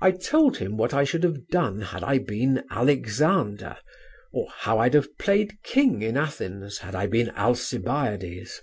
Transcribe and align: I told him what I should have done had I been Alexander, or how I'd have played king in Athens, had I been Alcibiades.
I 0.00 0.12
told 0.12 0.58
him 0.58 0.76
what 0.76 0.94
I 0.94 1.02
should 1.02 1.24
have 1.24 1.48
done 1.48 1.80
had 1.80 2.04
I 2.04 2.18
been 2.18 2.62
Alexander, 2.70 3.76
or 4.32 4.46
how 4.56 4.78
I'd 4.78 4.94
have 4.94 5.18
played 5.18 5.64
king 5.64 6.00
in 6.00 6.16
Athens, 6.16 6.78
had 6.78 6.94
I 6.94 7.08
been 7.08 7.30
Alcibiades. 7.30 8.62